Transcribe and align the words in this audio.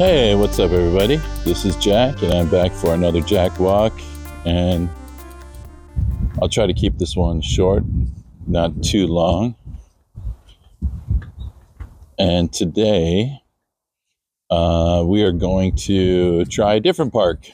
Hey, 0.00 0.34
what's 0.34 0.58
up, 0.58 0.70
everybody? 0.70 1.16
This 1.44 1.66
is 1.66 1.76
Jack, 1.76 2.22
and 2.22 2.32
I'm 2.32 2.48
back 2.48 2.72
for 2.72 2.94
another 2.94 3.20
Jack 3.20 3.60
Walk. 3.60 3.92
And 4.46 4.88
I'll 6.40 6.48
try 6.48 6.66
to 6.66 6.72
keep 6.72 6.96
this 6.96 7.14
one 7.14 7.42
short, 7.42 7.84
not 8.46 8.82
too 8.82 9.06
long. 9.06 9.56
And 12.18 12.50
today, 12.50 13.42
uh, 14.48 15.04
we 15.06 15.22
are 15.22 15.32
going 15.32 15.76
to 15.76 16.46
try 16.46 16.76
a 16.76 16.80
different 16.80 17.12
park. 17.12 17.50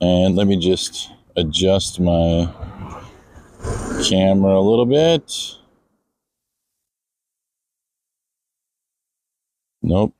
And 0.00 0.36
let 0.36 0.46
me 0.46 0.56
just 0.56 1.10
adjust 1.34 1.98
my 1.98 2.48
camera 4.08 4.56
a 4.56 4.62
little 4.62 4.86
bit. 4.86 5.32
Nope. 9.82 10.15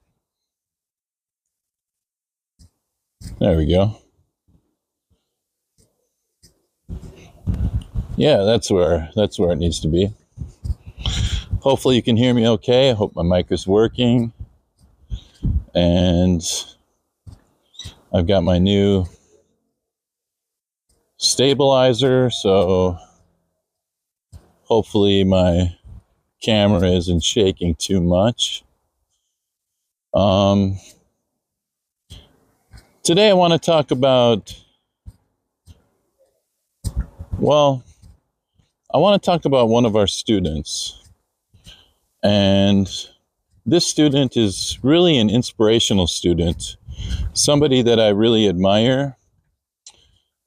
There 3.39 3.57
we 3.57 3.67
go. 3.67 3.99
Yeah, 8.17 8.45
that's 8.45 8.71
where 8.71 9.11
that's 9.15 9.39
where 9.39 9.53
it 9.53 9.59
needs 9.59 9.81
to 9.81 9.89
be. 9.89 10.11
Hopefully 11.61 11.97
you 11.97 12.03
can 12.03 12.17
hear 12.17 12.33
me 12.33 12.49
okay. 12.49 12.91
I 12.91 12.95
hope 12.95 13.15
my 13.15 13.23
mic 13.23 13.51
is 13.51 13.67
working. 13.67 14.33
And 15.75 16.43
I've 18.13 18.27
got 18.27 18.43
my 18.43 18.59
new 18.59 19.07
stabilizer, 21.19 22.31
so 22.31 22.97
hopefully 24.63 25.25
my 25.25 25.77
camera 26.43 26.89
isn't 26.89 27.23
shaking 27.23 27.75
too 27.75 28.01
much. 28.01 28.65
Um, 30.15 30.79
Today 33.07 33.31
I 33.31 33.35
want 33.35 33.53
to 33.53 33.59
talk 33.61 33.93
about, 33.93 34.53
well, 37.39 37.85
I 38.93 38.99
want 38.99 39.23
to 39.23 39.25
talk 39.25 39.45
about 39.45 39.69
one 39.69 39.87
of 39.87 39.95
our 39.95 40.09
students. 40.09 41.09
And 42.25 42.91
this 43.65 43.87
student 43.87 44.37
is 44.37 44.81
really 44.83 45.19
an 45.19 45.31
inspirational 45.31 46.09
student, 46.09 46.77
somebody 47.33 47.81
that 47.81 48.01
I 48.01 48.09
really 48.09 48.49
admire, 48.49 49.17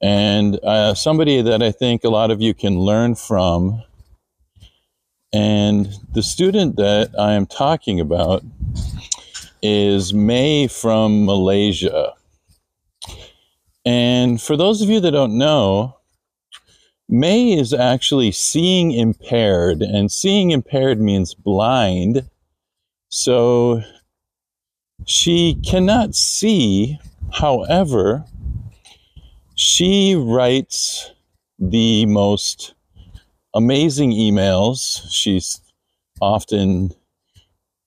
and 0.02 0.60
uh, 0.62 0.96
somebody 0.96 1.42
that 1.42 1.64
I 1.64 1.72
think 1.72 2.04
a 2.04 2.10
lot 2.10 2.30
of 2.30 2.42
you 2.42 2.54
can 2.54 2.78
learn 2.78 3.16
from. 3.16 3.82
And 5.32 5.94
the 6.12 6.24
student 6.24 6.76
that 6.76 7.12
I 7.18 7.36
am 7.36 7.46
talking 7.46 8.02
about 8.02 8.44
is 9.62 10.14
May 10.14 10.68
from 10.68 11.24
Malaysia. 11.24 12.16
And 13.85 14.41
for 14.41 14.58
those 14.58 14.81
of 14.81 14.90
you 14.90 15.00
that 15.00 15.12
don't 15.12 15.38
know, 15.38 15.95
May 17.07 17.53
is 17.53 17.73
actually 17.73 18.31
seeing 18.31 18.91
impaired, 18.91 19.81
and 19.81 20.12
seeing 20.12 20.51
impaired 20.51 21.01
means 21.01 21.34
blind. 21.34 22.29
So 23.09 23.81
she 25.06 25.56
cannot 25.66 26.13
see. 26.13 27.00
However, 27.31 28.25
she 29.56 30.16
writes 30.16 31.12
the 31.57 32.06
most 32.06 32.75
amazing 33.56 34.12
emails. 34.12 35.01
She's 35.12 35.62
often 36.22 36.91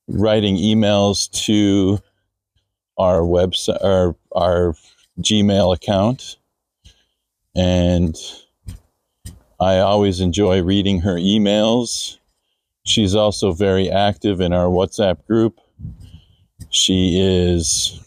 writing 0.08 0.56
emails 0.56 1.30
to 1.46 2.00
our 2.98 3.20
website, 3.20 3.82
our, 3.84 4.16
our 4.32 4.74
Gmail 5.22 5.74
account. 5.74 6.36
And 7.54 8.16
I 9.60 9.78
always 9.78 10.20
enjoy 10.20 10.62
reading 10.62 11.00
her 11.02 11.14
emails. 11.14 12.18
She's 12.84 13.14
also 13.14 13.52
very 13.52 13.90
active 13.90 14.40
in 14.40 14.52
our 14.52 14.66
WhatsApp 14.66 15.24
group. 15.26 15.60
She 16.70 17.20
is 17.20 18.00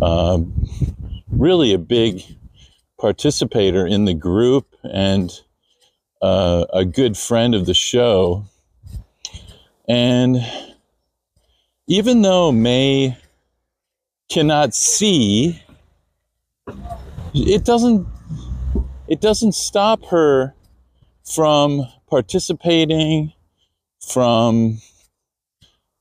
uh, 0.00 0.38
really 1.30 1.74
a 1.74 1.78
big 1.78 2.22
participator 2.98 3.86
in 3.86 4.06
the 4.06 4.14
group 4.14 4.74
and 4.82 5.30
uh, 6.22 6.64
a 6.72 6.84
good 6.84 7.16
friend 7.16 7.54
of 7.54 7.66
the 7.66 7.74
show. 7.74 8.44
And 9.88 10.38
even 11.86 12.22
though 12.22 12.52
May 12.52 13.16
cannot 14.28 14.74
see, 14.74 15.62
it 17.34 17.64
doesn't 17.64 18.06
it 19.08 19.20
doesn't 19.20 19.52
stop 19.52 20.04
her 20.06 20.54
from 21.24 21.86
participating, 22.08 23.32
from 24.00 24.78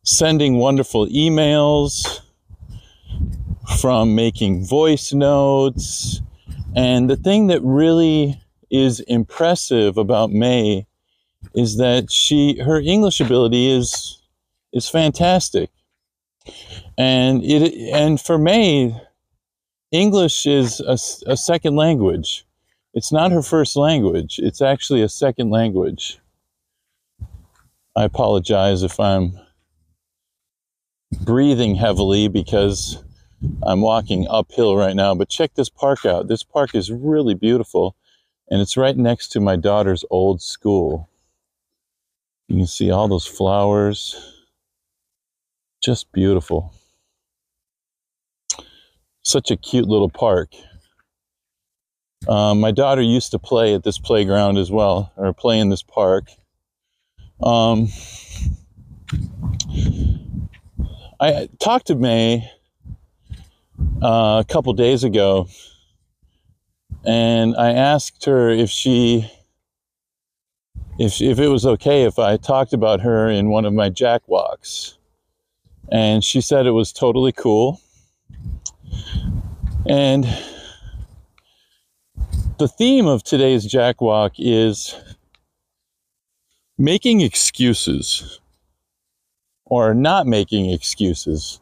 sending 0.03 0.57
wonderful 0.57 1.07
emails, 1.07 2.21
from 3.79 4.15
making 4.15 4.65
voice 4.65 5.13
notes. 5.13 6.21
And 6.75 7.09
the 7.09 7.15
thing 7.15 7.47
that 7.47 7.61
really 7.63 8.41
is 8.69 8.99
impressive 9.01 9.97
about 9.97 10.31
May 10.31 10.85
is 11.55 11.77
that 11.77 12.11
she 12.11 12.59
her 12.59 12.79
English 12.79 13.21
ability 13.21 13.69
is 13.69 14.21
is 14.73 14.89
fantastic 14.89 15.69
and 16.97 17.43
it 17.43 17.73
and 17.93 18.19
for 18.19 18.37
May, 18.37 18.99
English 19.91 20.45
is 20.45 20.79
a, 20.79 20.97
a 21.31 21.37
second 21.37 21.75
language. 21.75 22.45
It's 22.93 23.11
not 23.11 23.31
her 23.31 23.43
first 23.43 23.75
language. 23.75 24.39
It's 24.41 24.61
actually 24.61 25.03
a 25.03 25.09
second 25.09 25.51
language. 25.51 26.19
I 27.95 28.03
apologize 28.03 28.83
if 28.83 28.99
I'm 28.99 29.39
breathing 31.21 31.75
heavily 31.75 32.27
because 32.27 33.03
I'm 33.63 33.81
walking 33.81 34.27
uphill 34.29 34.75
right 34.75 34.95
now. 34.95 35.13
But 35.13 35.29
check 35.29 35.53
this 35.53 35.69
park 35.69 36.05
out. 36.05 36.27
This 36.27 36.43
park 36.43 36.73
is 36.73 36.91
really 36.91 37.35
beautiful, 37.35 37.95
and 38.49 38.61
it's 38.61 38.77
right 38.77 38.97
next 38.97 39.29
to 39.29 39.39
my 39.39 39.55
daughter's 39.55 40.03
old 40.09 40.41
school. 40.41 41.09
You 42.47 42.57
can 42.57 42.67
see 42.67 42.89
all 42.89 43.07
those 43.07 43.27
flowers. 43.27 44.33
Just 45.83 46.11
beautiful 46.11 46.73
such 49.27 49.51
a 49.51 49.57
cute 49.57 49.87
little 49.87 50.09
park. 50.09 50.49
Um, 52.27 52.59
my 52.59 52.71
daughter 52.71 53.01
used 53.01 53.31
to 53.31 53.39
play 53.39 53.73
at 53.73 53.83
this 53.83 53.99
playground 53.99 54.57
as 54.57 54.71
well, 54.71 55.11
or 55.15 55.33
play 55.33 55.59
in 55.59 55.69
this 55.69 55.83
park. 55.83 56.29
Um, 57.41 57.89
I 61.19 61.47
talked 61.59 61.87
to 61.87 61.95
May 61.95 62.49
uh, 64.01 64.43
a 64.43 64.45
couple 64.47 64.73
days 64.73 65.03
ago, 65.03 65.47
and 67.05 67.55
I 67.55 67.71
asked 67.71 68.25
her 68.25 68.49
if 68.49 68.69
she, 68.69 69.31
if 70.99 71.21
if 71.21 71.39
it 71.39 71.47
was 71.47 71.65
okay 71.65 72.03
if 72.03 72.17
I 72.19 72.37
talked 72.37 72.73
about 72.73 73.01
her 73.01 73.29
in 73.29 73.49
one 73.49 73.65
of 73.65 73.73
my 73.73 73.89
jack 73.89 74.27
walks, 74.27 74.97
and 75.91 76.23
she 76.23 76.41
said 76.41 76.65
it 76.65 76.71
was 76.71 76.91
totally 76.91 77.31
cool. 77.31 77.79
And 79.89 80.25
the 82.59 82.67
theme 82.67 83.07
of 83.07 83.23
today's 83.23 83.65
Jack 83.65 84.01
Walk 84.01 84.33
is 84.37 84.95
making 86.77 87.21
excuses 87.21 88.41
or 89.65 89.93
not 89.93 90.27
making 90.27 90.71
excuses. 90.71 91.61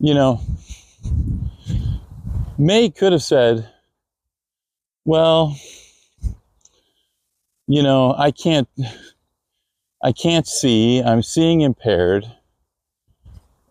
You 0.00 0.14
know, 0.14 0.40
May 2.58 2.90
could 2.90 3.12
have 3.12 3.22
said, 3.22 3.68
well, 5.06 5.56
you 7.66 7.82
know, 7.82 8.14
I 8.18 8.32
can't 8.32 8.68
I 10.02 10.12
can't 10.12 10.46
see, 10.46 11.02
I'm 11.02 11.22
seeing 11.22 11.62
impaired. 11.62 12.30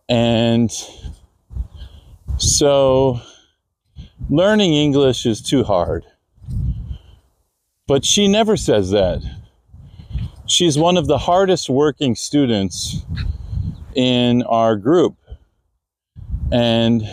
And 0.10 0.72
so 2.38 3.20
learning 4.30 4.74
English 4.74 5.26
is 5.26 5.42
too 5.42 5.64
hard. 5.64 6.06
But 7.88 8.06
she 8.06 8.28
never 8.28 8.58
says 8.58 8.92
that. 8.92 9.22
She's 10.46 10.78
one 10.78 10.98
of 10.98 11.08
the 11.08 11.18
hardest 11.18 11.70
working 11.70 12.16
students 12.16 13.06
in 13.96 14.44
our 14.44 14.76
group. 14.76 15.16
And 16.52 17.04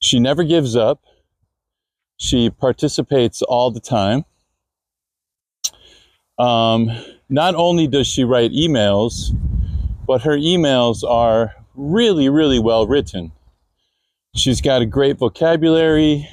she 0.00 0.18
never 0.18 0.44
gives 0.44 0.76
up. 0.76 1.02
She 2.16 2.50
participates 2.50 3.42
all 3.42 3.70
the 3.70 3.80
time. 3.80 4.24
Um, 6.38 6.90
not 7.28 7.54
only 7.54 7.86
does 7.86 8.06
she 8.06 8.24
write 8.24 8.52
emails, 8.52 9.36
but 10.06 10.22
her 10.22 10.36
emails 10.36 11.08
are 11.08 11.54
really, 11.74 12.28
really 12.28 12.58
well 12.58 12.86
written. 12.86 13.32
She's 14.34 14.60
got 14.60 14.80
a 14.80 14.86
great 14.86 15.18
vocabulary. 15.18 16.28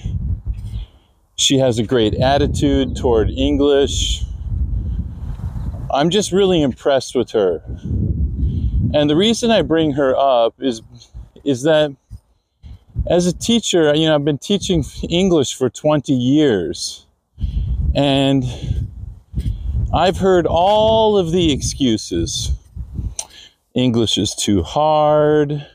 She 1.35 1.57
has 1.57 1.79
a 1.79 1.83
great 1.83 2.13
attitude 2.13 2.95
toward 2.95 3.31
English. 3.31 4.23
I'm 5.91 6.09
just 6.11 6.31
really 6.31 6.61
impressed 6.61 7.15
with 7.15 7.31
her. 7.31 7.63
And 8.93 9.09
the 9.09 9.15
reason 9.15 9.49
I 9.49 9.63
bring 9.63 9.93
her 9.93 10.15
up 10.15 10.55
is 10.59 10.81
is 11.43 11.63
that 11.63 11.95
as 13.09 13.25
a 13.25 13.33
teacher, 13.33 13.93
you 13.95 14.05
know, 14.05 14.15
I've 14.15 14.25
been 14.25 14.37
teaching 14.37 14.83
English 15.09 15.55
for 15.55 15.69
20 15.69 16.13
years. 16.13 17.05
And 17.95 18.43
I've 19.93 20.17
heard 20.17 20.45
all 20.45 21.17
of 21.17 21.31
the 21.31 21.51
excuses. 21.51 22.51
English 23.73 24.17
is 24.17 24.35
too 24.35 24.61
hard. 24.61 25.65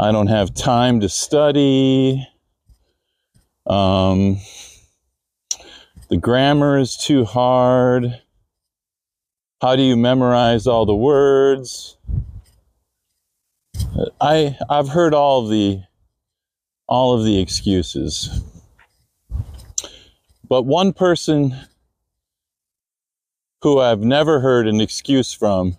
I 0.00 0.12
don't 0.12 0.28
have 0.28 0.54
time 0.54 1.00
to 1.00 1.08
study. 1.08 2.24
Um, 3.66 4.38
the 6.08 6.16
grammar 6.16 6.78
is 6.78 6.96
too 6.96 7.24
hard. 7.24 8.22
How 9.60 9.74
do 9.74 9.82
you 9.82 9.96
memorize 9.96 10.68
all 10.68 10.86
the 10.86 10.94
words? 10.94 11.96
I 14.20 14.56
I've 14.70 14.88
heard 14.88 15.14
all 15.14 15.42
of 15.42 15.50
the 15.50 15.82
all 16.86 17.18
of 17.18 17.24
the 17.24 17.40
excuses. 17.40 18.40
But 20.48 20.62
one 20.62 20.92
person 20.92 21.56
who 23.62 23.80
I've 23.80 24.00
never 24.00 24.38
heard 24.38 24.68
an 24.68 24.80
excuse 24.80 25.32
from 25.32 25.76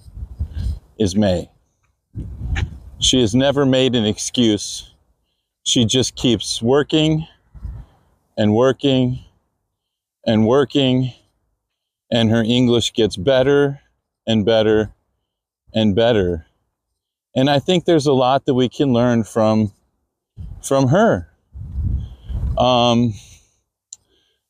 is 0.97 1.15
May. 1.15 1.49
She 2.99 3.19
has 3.21 3.33
never 3.33 3.65
made 3.65 3.95
an 3.95 4.05
excuse. 4.05 4.93
She 5.63 5.85
just 5.85 6.15
keeps 6.15 6.61
working 6.61 7.27
and 8.37 8.53
working 8.53 9.23
and 10.25 10.45
working, 10.47 11.13
and 12.11 12.29
her 12.29 12.43
English 12.43 12.93
gets 12.93 13.15
better 13.17 13.81
and 14.27 14.45
better 14.45 14.93
and 15.73 15.95
better. 15.95 16.45
And 17.35 17.49
I 17.49 17.59
think 17.59 17.85
there's 17.85 18.07
a 18.07 18.13
lot 18.13 18.45
that 18.45 18.53
we 18.53 18.69
can 18.69 18.93
learn 18.93 19.23
from 19.23 19.71
from 20.61 20.87
her. 20.89 21.29
Um, 22.57 23.13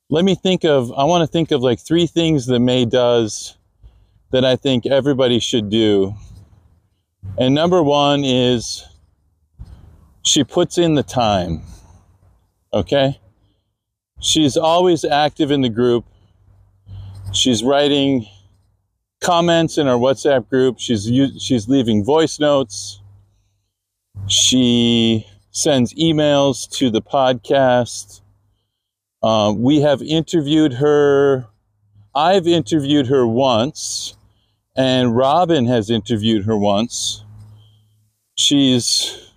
let 0.10 0.26
me 0.26 0.36
think 0.36 0.64
of 0.64 0.92
i 0.94 1.04
want 1.04 1.22
to 1.22 1.28
think 1.28 1.52
of 1.52 1.62
like 1.62 1.80
three 1.80 2.08
things 2.08 2.48
that 2.48 2.60
may 2.60 2.86
does 2.86 3.56
that 4.32 4.44
i 4.44 4.56
think 4.56 4.86
everybody 4.86 5.40
should 5.40 5.70
do 5.70 6.14
and 7.38 7.54
number 7.54 7.82
one 7.84 8.24
is 8.24 8.86
she 10.24 10.44
puts 10.44 10.78
in 10.78 10.96
the 10.96 11.04
time 11.04 11.62
okay? 12.74 13.20
She's 14.20 14.58
always 14.58 15.06
active 15.06 15.52
in 15.52 15.62
the 15.62 15.70
group. 15.70 16.06
She's 17.32 17.64
writing 17.64 18.26
comments 19.22 19.78
in 19.78 19.88
our 19.88 19.98
whatsapp 19.98 20.50
group. 20.50 20.80
She's 20.80 21.06
she's 21.42 21.68
leaving 21.70 22.04
voice 22.04 22.40
notes. 22.40 23.02
She 24.28 25.26
sends 25.52 25.94
emails 25.94 26.70
to 26.78 26.90
the 26.90 27.02
podcast. 27.02 28.22
Uh, 29.22 29.54
we 29.56 29.82
have 29.82 30.02
interviewed 30.02 30.74
her. 30.74 31.48
I've 32.16 32.48
interviewed 32.48 33.08
her 33.08 33.26
once, 33.26 34.16
and 34.76 35.16
Robin 35.16 35.66
has 35.66 35.90
interviewed 35.90 36.46
her 36.46 36.58
once. 36.58 37.24
She's 38.38 39.32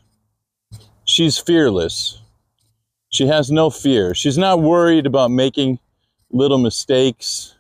she's 1.05 1.39
fearless. 1.39 2.21
She 3.11 3.27
has 3.27 3.51
no 3.51 3.69
fear. 3.69 4.15
She's 4.15 4.39
not 4.39 4.61
worried 4.61 5.07
about 5.07 5.31
making 5.31 5.79
little 6.31 6.59
mistakes. 6.59 7.55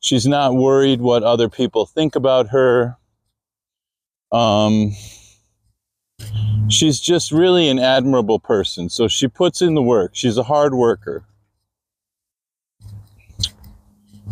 She's 0.00 0.26
not 0.26 0.54
worried 0.54 1.00
what 1.00 1.22
other 1.22 1.48
people 1.48 1.84
think 1.84 2.16
about 2.16 2.48
her. 2.48 2.96
Um, 4.32 4.94
she's 6.68 7.00
just 7.00 7.32
really 7.32 7.68
an 7.68 7.78
admirable 7.78 8.38
person. 8.38 8.88
So 8.88 9.08
she 9.08 9.28
puts 9.28 9.60
in 9.60 9.74
the 9.74 9.82
work. 9.82 10.12
She's 10.14 10.38
a 10.38 10.44
hard 10.44 10.74
worker. 10.74 11.24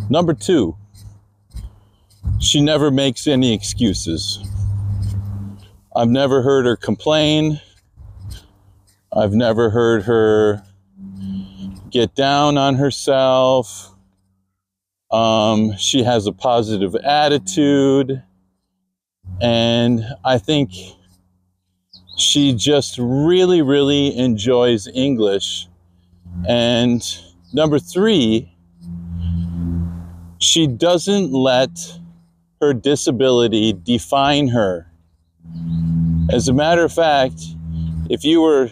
Number 0.09 0.35
two, 0.35 0.77
she 2.41 2.61
never 2.61 2.91
makes 2.91 3.27
any 3.27 3.53
excuses. 3.55 4.39
I've 5.95 6.11
never 6.11 6.43
heard 6.43 6.67
her 6.67 6.77
complain. 6.77 7.61
I've 9.13 9.33
never 9.33 9.71
heard 9.71 10.03
her 10.05 10.63
get 11.91 12.15
down 12.15 12.59
on 12.59 12.75
herself. 12.75 13.95
Um, 15.11 15.77
she 15.79 16.03
has 16.03 16.27
a 16.27 16.33
positive 16.33 16.95
attitude. 16.97 18.23
And 19.41 20.05
I 20.25 20.39
think 20.39 20.73
she 22.19 22.55
just 22.55 22.99
really, 22.99 23.63
really 23.63 24.17
enjoys 24.17 24.89
English. 24.89 25.67
And 26.47 27.03
number 27.53 27.79
three, 27.79 28.53
she 30.39 30.67
doesn't 30.67 31.33
let 31.33 31.71
her 32.67 32.75
disability 32.75 33.73
define 33.73 34.49
her. 34.49 34.91
As 36.33 36.49
a 36.49 36.53
matter 36.53 36.83
of 36.83 36.93
fact, 36.93 37.41
if 38.11 38.25
you 38.25 38.41
were 38.41 38.71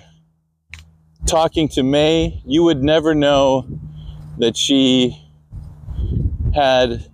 talking 1.26 1.68
to 1.68 1.84
May, 1.84 2.42
you 2.44 2.64
would 2.64 2.82
never 2.82 3.14
know 3.14 3.68
that 4.38 4.56
she 4.56 5.16
had 6.54 7.08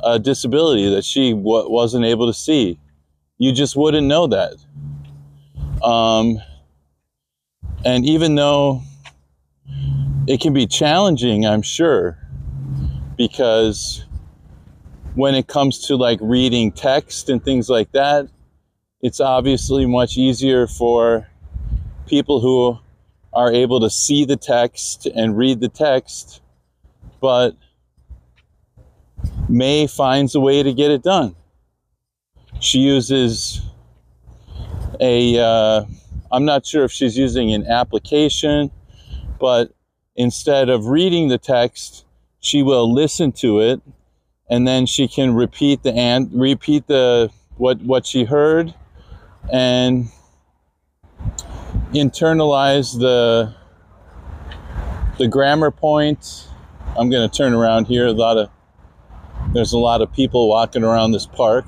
a 0.00 0.18
disability 0.18 0.92
that 0.92 1.04
she 1.04 1.30
w- 1.30 1.70
wasn't 1.70 2.04
able 2.04 2.26
to 2.26 2.34
see. 2.34 2.80
You 3.38 3.52
just 3.52 3.76
wouldn't 3.76 4.06
know 4.08 4.26
that. 4.26 4.54
Um, 5.84 6.40
and 7.84 8.04
even 8.04 8.34
though 8.34 8.82
it 10.26 10.40
can 10.40 10.52
be 10.52 10.66
challenging, 10.66 11.46
I'm 11.46 11.62
sure, 11.62 12.18
because 13.16 14.04
when 15.14 15.34
it 15.34 15.46
comes 15.46 15.78
to 15.86 15.96
like 15.96 16.18
reading 16.22 16.72
text 16.72 17.28
and 17.28 17.44
things 17.44 17.68
like 17.68 17.92
that, 17.92 18.28
it's 19.00 19.20
obviously 19.20 19.84
much 19.84 20.16
easier 20.16 20.66
for 20.66 21.28
people 22.06 22.40
who 22.40 22.78
are 23.32 23.52
able 23.52 23.80
to 23.80 23.90
see 23.90 24.24
the 24.24 24.36
text 24.36 25.06
and 25.06 25.36
read 25.36 25.60
the 25.60 25.68
text, 25.68 26.40
but 27.20 27.56
May 29.48 29.86
finds 29.86 30.34
a 30.34 30.40
way 30.40 30.62
to 30.62 30.72
get 30.72 30.90
it 30.90 31.02
done. 31.02 31.34
She 32.60 32.78
uses 32.78 33.60
a, 35.00 35.38
uh, 35.38 35.84
I'm 36.30 36.44
not 36.44 36.64
sure 36.64 36.84
if 36.84 36.92
she's 36.92 37.18
using 37.18 37.52
an 37.52 37.66
application, 37.66 38.70
but 39.40 39.72
instead 40.14 40.68
of 40.68 40.86
reading 40.86 41.28
the 41.28 41.38
text, 41.38 42.04
she 42.40 42.62
will 42.62 42.92
listen 42.92 43.32
to 43.32 43.60
it 43.60 43.82
and 44.48 44.66
then 44.66 44.86
she 44.86 45.08
can 45.08 45.34
repeat 45.34 45.82
the 45.82 45.92
and 45.92 46.30
repeat 46.32 46.86
the 46.86 47.30
what 47.56 47.80
what 47.82 48.06
she 48.06 48.24
heard 48.24 48.74
and 49.52 50.08
internalize 51.92 52.98
the 52.98 53.54
the 55.18 55.28
grammar 55.28 55.70
points. 55.70 56.48
I'm 56.96 57.10
going 57.10 57.28
to 57.28 57.34
turn 57.34 57.52
around 57.52 57.86
here. 57.86 58.06
A 58.06 58.12
lot 58.12 58.36
of 58.36 58.50
there's 59.52 59.72
a 59.72 59.78
lot 59.78 60.00
of 60.02 60.12
people 60.12 60.48
walking 60.48 60.82
around 60.82 61.12
this 61.12 61.26
park. 61.26 61.66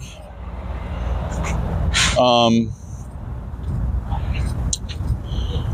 Um, 2.19 2.73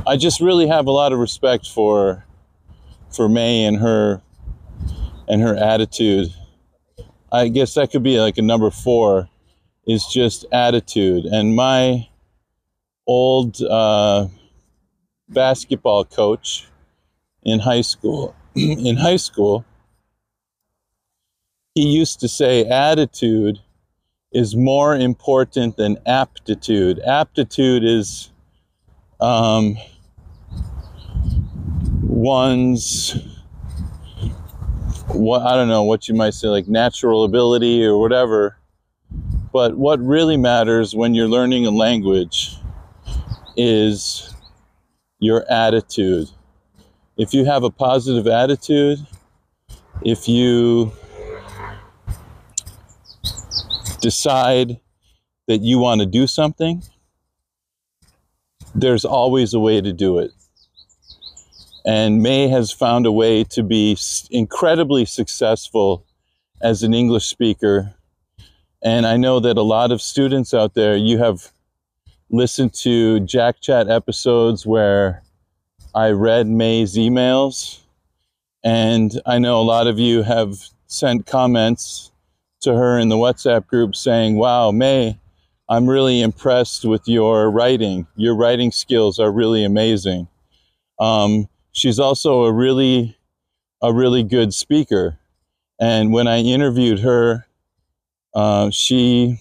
I 0.06 0.16
just 0.16 0.40
really 0.40 0.66
have 0.66 0.86
a 0.86 0.90
lot 0.90 1.12
of 1.12 1.18
respect 1.18 1.68
for 1.68 2.24
for 3.10 3.28
May 3.28 3.64
and 3.64 3.78
her 3.78 4.22
and 5.28 5.42
her 5.42 5.56
attitude. 5.56 6.34
I 7.32 7.48
guess 7.48 7.74
that 7.74 7.90
could 7.92 8.02
be 8.02 8.18
like 8.20 8.38
a 8.38 8.42
number 8.42 8.70
four, 8.70 9.28
is 9.86 10.06
just 10.06 10.44
attitude. 10.52 11.24
And 11.24 11.54
my 11.54 12.08
old 13.06 13.60
uh, 13.62 14.28
basketball 15.28 16.04
coach 16.04 16.66
in 17.42 17.60
high 17.60 17.80
school, 17.80 18.34
in 18.54 18.96
high 18.96 19.16
school, 19.16 19.64
he 21.74 21.86
used 21.86 22.20
to 22.20 22.28
say 22.28 22.64
attitude 22.64 23.60
is 24.32 24.54
more 24.54 24.94
important 24.94 25.76
than 25.76 25.98
aptitude. 26.06 27.00
Aptitude 27.00 27.84
is 27.84 28.30
um, 29.20 29.76
one's 32.02 33.16
what 35.14 35.42
I 35.42 35.54
don't 35.54 35.68
know 35.68 35.82
what 35.82 36.08
you 36.08 36.14
might 36.14 36.34
say 36.34 36.48
like 36.48 36.68
natural 36.68 37.24
ability 37.24 37.84
or 37.84 37.98
whatever. 37.98 38.56
But 39.52 39.76
what 39.76 40.00
really 40.00 40.36
matters 40.36 40.94
when 40.94 41.14
you're 41.14 41.28
learning 41.28 41.66
a 41.66 41.70
language 41.70 42.56
is 43.56 44.32
your 45.18 45.44
attitude. 45.50 46.28
If 47.16 47.34
you 47.34 47.44
have 47.44 47.64
a 47.64 47.70
positive 47.70 48.26
attitude, 48.26 48.98
if 50.02 50.28
you 50.28 50.92
decide 54.00 54.80
that 55.46 55.60
you 55.60 55.78
want 55.78 56.00
to 56.00 56.06
do 56.06 56.26
something, 56.26 56.82
there's 58.74 59.04
always 59.04 59.52
a 59.52 59.60
way 59.60 59.80
to 59.80 59.92
do 59.92 60.18
it. 60.18 60.30
And 61.90 62.22
May 62.22 62.46
has 62.46 62.70
found 62.70 63.04
a 63.04 63.10
way 63.10 63.42
to 63.42 63.64
be 63.64 63.98
incredibly 64.30 65.04
successful 65.04 66.06
as 66.62 66.84
an 66.84 66.94
English 66.94 67.26
speaker. 67.26 67.92
And 68.80 69.04
I 69.04 69.16
know 69.16 69.40
that 69.40 69.56
a 69.56 69.62
lot 69.62 69.90
of 69.90 70.00
students 70.00 70.54
out 70.54 70.74
there, 70.74 70.96
you 70.96 71.18
have 71.18 71.50
listened 72.30 72.74
to 72.74 73.18
Jack 73.18 73.60
Chat 73.60 73.90
episodes 73.90 74.64
where 74.64 75.24
I 75.92 76.10
read 76.10 76.46
May's 76.46 76.94
emails. 76.94 77.80
And 78.62 79.20
I 79.26 79.40
know 79.40 79.60
a 79.60 79.66
lot 79.74 79.88
of 79.88 79.98
you 79.98 80.22
have 80.22 80.58
sent 80.86 81.26
comments 81.26 82.12
to 82.60 82.72
her 82.72 83.00
in 83.00 83.08
the 83.08 83.16
WhatsApp 83.16 83.66
group 83.66 83.96
saying, 83.96 84.36
Wow, 84.36 84.70
May, 84.70 85.18
I'm 85.68 85.90
really 85.90 86.20
impressed 86.20 86.84
with 86.84 87.08
your 87.08 87.50
writing. 87.50 88.06
Your 88.14 88.36
writing 88.36 88.70
skills 88.70 89.18
are 89.18 89.32
really 89.32 89.64
amazing. 89.64 90.28
Um, 91.00 91.48
she's 91.72 91.98
also 91.98 92.44
a 92.44 92.52
really, 92.52 93.16
a 93.82 93.92
really 93.92 94.22
good 94.22 94.54
speaker. 94.54 95.18
And 95.80 96.12
when 96.12 96.28
I 96.28 96.40
interviewed 96.40 97.00
her, 97.00 97.46
uh, 98.34 98.70
she, 98.70 99.40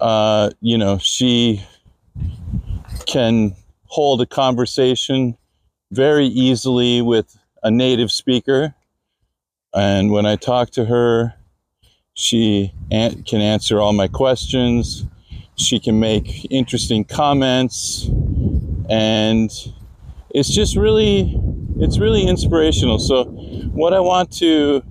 uh, 0.00 0.50
you 0.60 0.78
know, 0.78 0.98
she 0.98 1.62
can 3.06 3.54
hold 3.86 4.20
a 4.20 4.26
conversation 4.26 5.36
very 5.92 6.26
easily 6.26 7.02
with 7.02 7.38
a 7.62 7.70
native 7.70 8.10
speaker 8.10 8.74
and 9.74 10.10
when 10.10 10.26
I 10.26 10.36
talk 10.36 10.70
to 10.70 10.84
her, 10.86 11.34
she 12.14 12.72
an- 12.90 13.22
can 13.22 13.40
answer 13.40 13.80
all 13.80 13.92
my 13.92 14.08
questions. 14.08 15.06
She 15.56 15.78
can 15.78 16.00
make 16.00 16.46
interesting 16.50 17.04
comments. 17.04 18.08
And 18.88 19.50
it's 20.34 20.50
just 20.50 20.76
really, 20.76 21.36
it's 21.78 21.98
really 21.98 22.26
inspirational. 22.26 22.98
So, 22.98 23.24
what 23.72 23.92
I 23.94 24.00
want 24.00 24.32
to, 24.38 24.82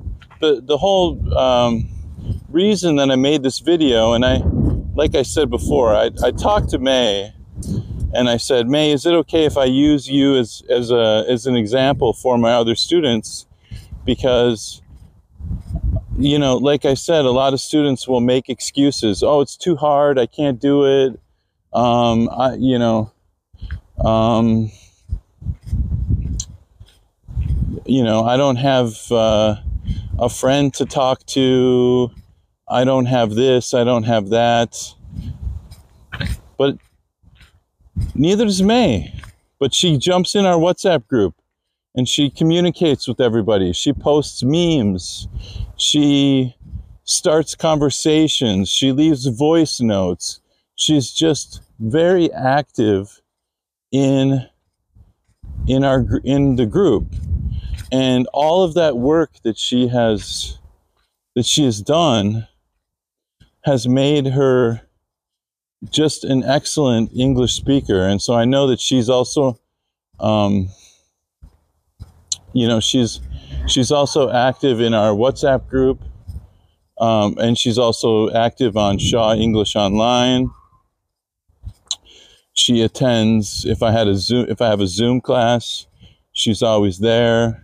the, 0.42 0.62
the 0.62 0.78
whole 0.78 1.38
um, 1.38 1.90
reason 2.50 2.96
that 2.98 3.12
I 3.12 3.16
made 3.16 3.44
this 3.44 3.60
video, 3.60 4.14
and 4.14 4.26
I, 4.26 4.42
like 4.96 5.16
I 5.16 5.24
said 5.24 5.50
before, 5.50 5.96
I, 5.96 6.12
I 6.24 6.32
talked 6.32 6.70
to 6.70 6.80
May 6.80 7.34
and 8.14 8.30
I 8.30 8.38
said, 8.38 8.68
May, 8.68 8.92
is 8.92 9.06
it 9.06 9.14
okay 9.14 9.46
if 9.46 9.58
I 9.58 9.66
use 9.66 10.10
you 10.10 10.38
as, 10.38 10.64
as, 10.70 10.92
a, 10.92 11.26
as 11.30 11.46
an 11.46 11.56
example 11.56 12.14
for 12.14 12.38
my 12.38 12.54
other 12.54 12.76
students? 12.76 13.46
because 14.10 14.82
you 16.18 16.40
know 16.40 16.58
like 16.58 16.84
i 16.84 16.96
said 16.96 17.26
a 17.26 17.32
lot 17.32 17.54
of 17.54 17.62
students 17.62 18.08
will 18.08 18.22
make 18.22 18.50
excuses 18.50 19.22
oh 19.22 19.42
it's 19.42 19.56
too 19.56 19.76
hard 19.76 20.18
i 20.18 20.26
can't 20.26 20.60
do 20.60 20.84
it 20.86 21.20
um, 21.72 22.28
I, 22.30 22.56
you 22.56 22.80
know 22.80 23.12
um, 24.04 24.72
you 27.86 28.04
know 28.04 28.24
i 28.24 28.38
don't 28.38 28.58
have 28.58 29.12
uh, 29.12 29.56
a 30.20 30.30
friend 30.30 30.74
to 30.74 30.86
talk 30.86 31.26
to 31.26 32.10
i 32.70 32.84
don't 32.84 33.06
have 33.06 33.36
this 33.36 33.74
i 33.74 33.84
don't 33.84 34.04
have 34.04 34.30
that 34.30 34.76
but 36.58 36.78
neither 38.16 38.46
does 38.46 38.62
may 38.62 39.14
but 39.60 39.74
she 39.74 39.98
jumps 39.98 40.36
in 40.36 40.46
our 40.46 40.58
whatsapp 40.58 41.06
group 41.08 41.36
and 41.96 42.08
she 42.08 42.30
communicates 42.30 43.08
with 43.08 43.20
everybody. 43.20 43.74
She 43.74 43.94
posts 43.94 44.44
memes. 44.44 45.28
She 45.78 46.56
starts 47.04 47.56
conversations. 47.56 48.70
She 48.70 48.92
leaves 48.92 49.26
voice 49.26 49.82
notes. 49.82 50.40
She's 50.76 51.12
just 51.12 51.62
very 51.80 52.32
active 52.32 53.22
in 53.92 54.48
in 55.70 55.84
our 55.84 56.06
in 56.24 56.58
the 56.58 56.66
group. 56.66 57.08
And 57.92 58.28
all 58.34 58.64
of 58.64 58.74
that 58.74 58.98
work 58.98 59.32
that 59.44 59.58
she 59.58 59.88
has 59.88 60.60
that 61.36 61.46
she 61.46 61.64
has 61.64 61.82
done 61.82 62.48
has 63.64 63.88
made 63.88 64.28
her 64.28 64.82
just 65.90 66.24
an 66.24 66.44
excellent 66.44 67.12
English 67.16 67.54
speaker. 67.54 68.06
And 68.06 68.22
so 68.22 68.34
I 68.34 68.46
know 68.46 68.68
that 68.68 68.80
she's 68.80 69.10
also 69.10 69.60
um, 70.20 70.70
you 72.54 72.68
know, 72.68 72.80
she's 72.80 73.20
she's 73.68 73.92
also 73.92 74.30
active 74.32 74.82
in 74.82 74.94
our 74.94 75.12
WhatsApp 75.12 75.68
group, 75.68 76.02
um, 77.00 77.38
and 77.38 77.58
she's 77.58 77.78
also 77.78 78.30
active 78.32 78.76
on 78.76 78.98
Shaw 78.98 79.34
English 79.34 79.76
Online. 79.76 80.50
She 82.60 82.82
attends 82.82 83.64
if 83.66 83.82
I 83.82 83.92
had 83.92 84.08
a 84.10 84.16
Zoom 84.16 84.48
if 84.50 84.62
I 84.62 84.68
have 84.68 84.82
a 84.82 84.88
Zoom 84.88 85.22
class, 85.22 85.88
she's 86.34 86.62
always 86.62 87.00
there. 87.00 87.64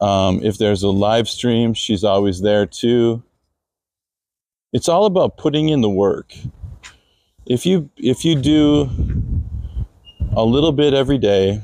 Um, 0.00 0.40
if 0.42 0.56
there's 0.56 0.82
a 0.82 0.88
live 0.88 1.28
stream, 1.28 1.74
she's 1.74 2.02
always 2.02 2.40
there 2.40 2.64
too. 2.64 3.22
It's 4.72 4.88
all 4.88 5.04
about 5.04 5.36
putting 5.36 5.68
in 5.68 5.82
the 5.82 5.90
work. 5.90 6.32
If 7.44 7.66
you 7.66 7.90
if 7.98 8.24
you 8.24 8.34
do 8.34 8.88
a 10.34 10.44
little 10.44 10.72
bit 10.72 10.94
every 10.94 11.18
day 11.18 11.60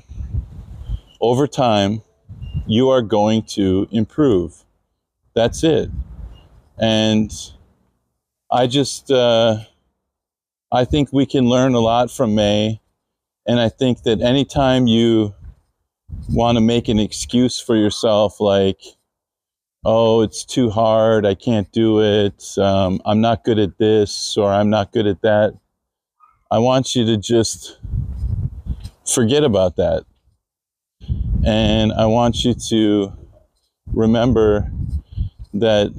over 1.22 1.46
time, 1.46 2.02
you 2.66 2.90
are 2.90 3.00
going 3.00 3.42
to 3.42 3.88
improve. 3.90 4.64
That's 5.34 5.64
it. 5.64 5.90
And 6.78 7.32
I 8.52 8.66
just, 8.66 9.10
uh, 9.10 9.60
I 10.70 10.84
think 10.84 11.12
we 11.12 11.24
can 11.26 11.48
learn 11.48 11.74
a 11.74 11.80
lot 11.80 12.10
from 12.10 12.34
May. 12.34 12.80
And 13.46 13.58
I 13.58 13.70
think 13.70 14.02
that 14.02 14.20
anytime 14.20 14.86
you 14.86 15.34
want 16.28 16.56
to 16.56 16.60
make 16.60 16.88
an 16.88 16.98
excuse 16.98 17.58
for 17.58 17.74
yourself, 17.74 18.40
like, 18.40 18.80
oh, 19.84 20.20
it's 20.20 20.44
too 20.44 20.68
hard, 20.68 21.24
I 21.24 21.34
can't 21.34 21.70
do 21.72 22.02
it, 22.02 22.44
um, 22.58 23.00
I'm 23.06 23.20
not 23.20 23.44
good 23.44 23.58
at 23.58 23.78
this, 23.78 24.36
or 24.36 24.52
I'm 24.52 24.68
not 24.68 24.92
good 24.92 25.06
at 25.06 25.22
that, 25.22 25.54
I 26.50 26.58
want 26.58 26.94
you 26.94 27.06
to 27.06 27.16
just 27.16 27.78
forget 29.06 29.44
about 29.44 29.76
that. 29.76 30.04
And 31.46 31.92
I 31.92 32.06
want 32.06 32.44
you 32.44 32.54
to 32.68 33.12
remember 33.94 34.70
that 35.54 35.92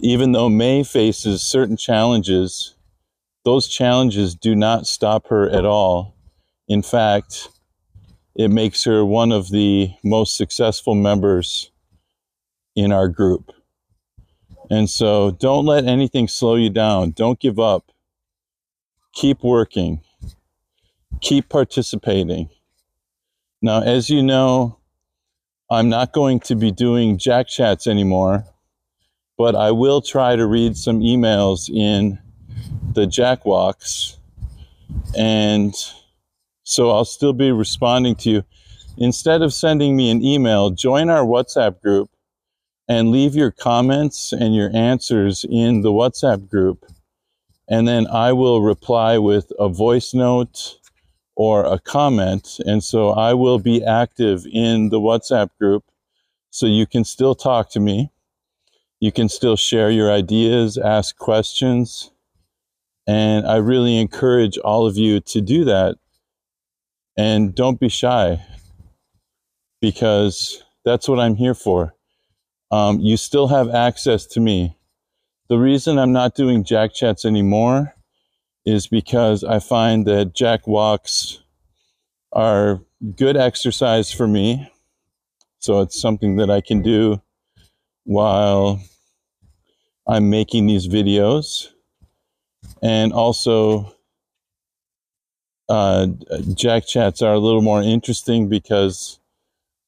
even 0.00 0.32
though 0.32 0.48
May 0.48 0.82
faces 0.82 1.42
certain 1.42 1.76
challenges, 1.76 2.75
those 3.46 3.68
challenges 3.68 4.34
do 4.34 4.56
not 4.56 4.88
stop 4.88 5.28
her 5.28 5.48
at 5.48 5.64
all. 5.64 6.16
In 6.66 6.82
fact, 6.82 7.48
it 8.34 8.50
makes 8.50 8.82
her 8.82 9.04
one 9.04 9.30
of 9.30 9.50
the 9.50 9.92
most 10.02 10.36
successful 10.36 10.96
members 10.96 11.70
in 12.74 12.90
our 12.90 13.06
group. 13.06 13.52
And 14.68 14.90
so 14.90 15.30
don't 15.30 15.64
let 15.64 15.84
anything 15.84 16.26
slow 16.26 16.56
you 16.56 16.70
down. 16.70 17.12
Don't 17.12 17.38
give 17.38 17.60
up. 17.60 17.92
Keep 19.12 19.44
working. 19.44 20.00
Keep 21.20 21.48
participating. 21.48 22.50
Now, 23.62 23.80
as 23.80 24.10
you 24.10 24.24
know, 24.24 24.80
I'm 25.70 25.88
not 25.88 26.12
going 26.12 26.40
to 26.40 26.56
be 26.56 26.72
doing 26.72 27.16
Jack 27.16 27.46
Chats 27.46 27.86
anymore, 27.86 28.44
but 29.38 29.54
I 29.54 29.70
will 29.70 30.00
try 30.00 30.34
to 30.34 30.46
read 30.48 30.76
some 30.76 30.98
emails 30.98 31.70
in 31.70 32.18
the 32.92 33.06
Jack 33.06 33.44
Walks. 33.44 34.18
And 35.16 35.74
so 36.64 36.90
I'll 36.90 37.04
still 37.04 37.32
be 37.32 37.52
responding 37.52 38.14
to 38.16 38.30
you. 38.30 38.44
Instead 38.98 39.42
of 39.42 39.52
sending 39.52 39.96
me 39.96 40.10
an 40.10 40.24
email, 40.24 40.70
join 40.70 41.10
our 41.10 41.24
WhatsApp 41.24 41.80
group 41.82 42.10
and 42.88 43.10
leave 43.10 43.34
your 43.34 43.50
comments 43.50 44.32
and 44.32 44.54
your 44.54 44.70
answers 44.74 45.44
in 45.48 45.82
the 45.82 45.92
WhatsApp 45.92 46.48
group. 46.48 46.86
And 47.68 47.86
then 47.86 48.06
I 48.06 48.32
will 48.32 48.62
reply 48.62 49.18
with 49.18 49.52
a 49.58 49.68
voice 49.68 50.14
note 50.14 50.78
or 51.34 51.64
a 51.64 51.78
comment. 51.78 52.58
And 52.64 52.82
so 52.82 53.10
I 53.10 53.34
will 53.34 53.58
be 53.58 53.84
active 53.84 54.46
in 54.50 54.88
the 54.88 55.00
WhatsApp 55.00 55.50
group 55.58 55.84
so 56.50 56.66
you 56.66 56.86
can 56.86 57.04
still 57.04 57.34
talk 57.34 57.70
to 57.70 57.80
me. 57.80 58.10
You 58.98 59.12
can 59.12 59.28
still 59.28 59.56
share 59.56 59.90
your 59.90 60.10
ideas, 60.10 60.78
ask 60.78 61.18
questions. 61.18 62.10
And 63.06 63.46
I 63.46 63.56
really 63.56 63.98
encourage 63.98 64.58
all 64.58 64.86
of 64.86 64.96
you 64.96 65.20
to 65.20 65.40
do 65.40 65.64
that. 65.64 65.96
And 67.16 67.54
don't 67.54 67.80
be 67.80 67.88
shy 67.88 68.44
because 69.80 70.62
that's 70.84 71.08
what 71.08 71.20
I'm 71.20 71.36
here 71.36 71.54
for. 71.54 71.94
Um, 72.70 73.00
you 73.00 73.16
still 73.16 73.48
have 73.48 73.70
access 73.70 74.26
to 74.26 74.40
me. 74.40 74.76
The 75.48 75.58
reason 75.58 75.98
I'm 75.98 76.12
not 76.12 76.34
doing 76.34 76.64
Jack 76.64 76.92
Chats 76.92 77.24
anymore 77.24 77.94
is 78.64 78.88
because 78.88 79.44
I 79.44 79.60
find 79.60 80.06
that 80.06 80.34
Jack 80.34 80.66
walks 80.66 81.38
are 82.32 82.80
good 83.14 83.36
exercise 83.36 84.10
for 84.10 84.26
me. 84.26 84.70
So 85.60 85.80
it's 85.80 86.00
something 86.00 86.36
that 86.36 86.50
I 86.50 86.60
can 86.60 86.82
do 86.82 87.22
while 88.04 88.80
I'm 90.06 90.30
making 90.30 90.66
these 90.66 90.88
videos. 90.88 91.68
And 92.82 93.12
also, 93.12 93.94
uh, 95.68 96.06
Jack 96.54 96.86
Chats 96.86 97.22
are 97.22 97.34
a 97.34 97.38
little 97.38 97.62
more 97.62 97.82
interesting 97.82 98.48
because 98.48 99.18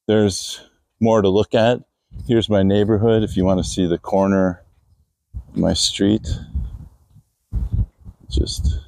there's 0.07 0.61
more 0.99 1.21
to 1.21 1.29
look 1.29 1.53
at. 1.53 1.81
Here's 2.27 2.49
my 2.49 2.63
neighborhood 2.63 3.23
if 3.23 3.37
you 3.37 3.45
want 3.45 3.59
to 3.59 3.69
see 3.69 3.85
the 3.87 3.97
corner 3.97 4.63
of 5.47 5.57
my 5.57 5.73
street. 5.73 6.27
Just 8.29 8.79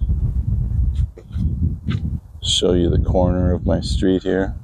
show 2.43 2.73
you 2.73 2.89
the 2.89 2.99
corner 2.99 3.53
of 3.53 3.65
my 3.65 3.81
street 3.81 4.23
here. 4.23 4.55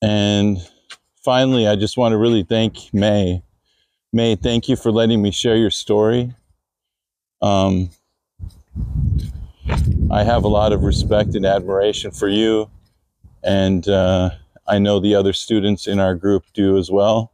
And 0.00 0.58
finally, 1.28 1.68
I 1.68 1.76
just 1.76 1.98
want 1.98 2.14
to 2.14 2.16
really 2.16 2.42
thank 2.42 2.94
May. 2.94 3.42
May, 4.14 4.34
thank 4.34 4.66
you 4.66 4.76
for 4.76 4.90
letting 4.90 5.20
me 5.20 5.30
share 5.30 5.56
your 5.56 5.70
story. 5.70 6.34
Um, 7.42 7.90
I 10.10 10.22
have 10.24 10.44
a 10.44 10.48
lot 10.48 10.72
of 10.72 10.84
respect 10.84 11.34
and 11.34 11.44
admiration 11.44 12.12
for 12.12 12.28
you, 12.28 12.70
and 13.44 13.86
uh, 13.86 14.30
I 14.66 14.78
know 14.78 15.00
the 15.00 15.14
other 15.16 15.34
students 15.34 15.86
in 15.86 16.00
our 16.00 16.14
group 16.14 16.44
do 16.54 16.78
as 16.78 16.90
well. 16.90 17.30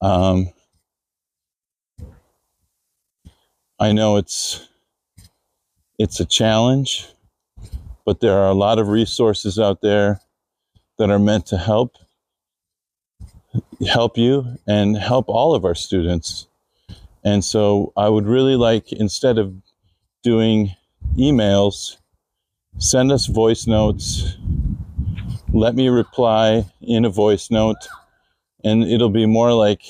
Um, 0.00 0.50
I 3.78 3.92
know 3.92 4.16
it's 4.16 4.66
it's 5.98 6.18
a 6.18 6.24
challenge, 6.24 7.08
but 8.06 8.20
there 8.20 8.38
are 8.38 8.48
a 8.48 8.54
lot 8.54 8.78
of 8.78 8.88
resources 8.88 9.58
out 9.58 9.82
there 9.82 10.22
that 10.96 11.10
are 11.10 11.18
meant 11.18 11.44
to 11.48 11.58
help 11.58 11.98
help 13.88 14.16
you 14.18 14.58
and 14.66 14.96
help 14.96 15.28
all 15.28 15.54
of 15.54 15.64
our 15.64 15.74
students. 15.74 16.46
And 17.24 17.44
so 17.44 17.92
I 17.96 18.08
would 18.08 18.26
really 18.26 18.56
like 18.56 18.92
instead 18.92 19.38
of 19.38 19.54
doing 20.22 20.74
emails, 21.16 21.96
send 22.78 23.12
us 23.12 23.26
voice 23.26 23.66
notes. 23.66 24.36
Let 25.52 25.74
me 25.74 25.88
reply 25.88 26.66
in 26.80 27.04
a 27.04 27.10
voice 27.10 27.50
note 27.50 27.88
and 28.64 28.82
it'll 28.84 29.10
be 29.10 29.26
more 29.26 29.52
like 29.52 29.82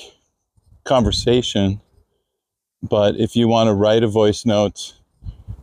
conversation 0.85 1.81
but 2.83 3.17
if 3.17 3.37
you 3.37 3.49
want 3.49 3.69
to 3.69 3.75
write 3.75 4.03
a 4.03 4.09
voice 4.09 4.45
note, 4.45 4.95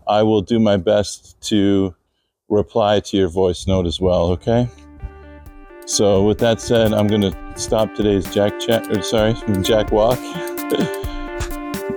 I 0.07 0.23
will 0.23 0.41
do 0.41 0.59
my 0.59 0.77
best 0.77 1.39
to 1.43 1.95
reply 2.49 2.99
to 2.99 3.17
your 3.17 3.29
voice 3.29 3.67
note 3.67 3.85
as 3.85 3.99
well, 3.99 4.31
okay? 4.31 4.67
So 5.85 6.23
with 6.25 6.39
that 6.39 6.61
said, 6.61 6.93
I'm 6.93 7.07
going 7.07 7.21
to 7.21 7.35
stop 7.55 7.93
today's 7.93 8.31
Jack 8.33 8.59
chat 8.59 8.89
or 8.95 9.01
sorry, 9.01 9.35
Jack 9.61 9.91
walk. 9.91 10.17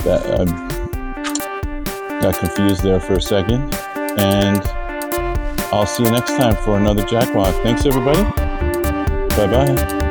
that 0.05 0.23
I 0.27 0.43
um, 0.43 2.21
got 2.21 2.39
confused 2.39 2.83
there 2.83 3.01
for 3.01 3.15
a 3.15 3.23
second. 3.23 3.75
And 4.19 4.63
I'll 5.73 5.87
see 5.87 6.05
you 6.05 6.11
next 6.11 6.37
time 6.37 6.57
for 6.57 6.77
another 6.77 7.05
Jack 7.05 7.35
walk. 7.35 7.55
Thanks 7.63 7.87
everybody. 7.87 8.23
Bye-bye. 9.37 10.06